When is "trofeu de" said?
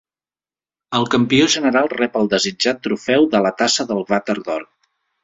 2.87-3.43